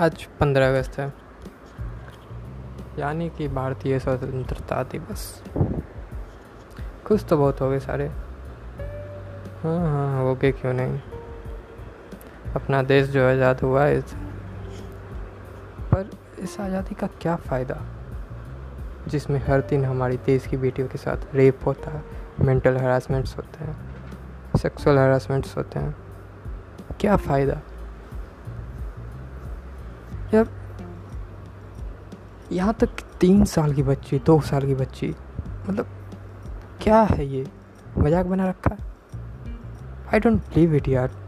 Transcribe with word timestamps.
आज 0.00 0.24
पंद्रह 0.40 0.68
अगस्त 0.68 0.98
है। 0.98 1.12
यानी 2.98 3.28
कि 3.28 3.46
भारतीय 3.48 3.98
स्वतंत्रता 3.98 4.82
दिवस। 4.82 5.42
खुश 7.06 7.24
तो 7.24 7.36
बहुत 7.36 7.60
हो 7.60 7.70
गए 7.70 7.78
सारे। 7.78 8.06
हाँ 9.62 9.78
हाँ 9.80 10.22
हो 10.22 10.34
गए 10.34 10.52
क्यों 10.52 10.72
नहीं? 10.72 11.00
अपना 12.56 12.82
देश 12.82 13.08
जो 13.08 13.28
आज़ाद 13.28 13.60
हुआ 13.60 13.84
है 13.84 14.00
पर 15.92 16.10
इस 16.38 16.60
आज़ादी 16.60 16.94
का 16.94 17.06
क्या 17.06 17.36
फ़ायदा? 17.36 17.80
जिसमें 19.08 19.38
हर 19.46 19.60
दिन 19.60 19.84
हमारी 19.84 20.16
देश 20.16 20.46
की 20.46 20.56
बेटियों 20.56 20.88
के 20.88 20.98
साथ 20.98 21.34
रेप 21.34 21.60
होता 21.66 21.90
है 21.90 22.02
मेंटल 22.40 22.76
हरासमेंट्स 22.76 23.36
होते 23.36 23.64
हैं 23.64 23.76
सेक्सुअल 24.56 24.98
हरासमेंट्स 24.98 25.56
होते 25.56 25.78
हैं। 25.78 25.96
क्या 27.00 27.16
फ़ायदा? 27.16 27.60
यार 30.36 30.48
यहाँ 32.52 32.74
तक 32.74 32.88
तीन 33.20 33.44
साल 33.44 33.74
की 33.74 33.82
बच्ची, 33.82 34.18
दो 34.18 34.40
साल 34.40 34.66
की 34.66 34.74
बच्ची 34.74 35.14
मतलब 35.68 35.86
क्या 36.82 37.02
है 37.02 37.26
ये? 37.26 37.46
मज़ाक 37.98 38.26
बना 38.26 38.48
रखा 38.48 38.74
है? 38.74 38.78
आई 40.12 40.20
डोंट 40.20 40.40
बिलीव 40.40 40.74
इट 40.74 40.88
यार। 40.88 41.25